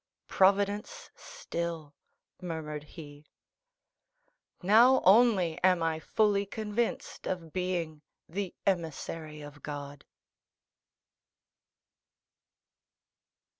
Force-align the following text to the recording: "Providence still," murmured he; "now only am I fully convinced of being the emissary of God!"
"Providence 0.27 1.11
still," 1.15 1.93
murmured 2.41 2.83
he; 2.83 3.27
"now 4.63 5.03
only 5.05 5.59
am 5.63 5.83
I 5.83 5.99
fully 5.99 6.43
convinced 6.43 7.27
of 7.27 7.53
being 7.53 8.01
the 8.27 8.55
emissary 8.65 9.41
of 9.41 9.61
God!" 9.61 10.03